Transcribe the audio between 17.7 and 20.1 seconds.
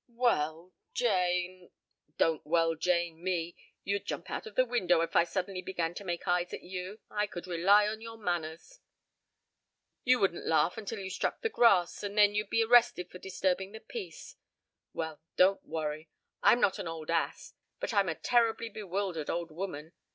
But I'm a terribly bewildered old woman.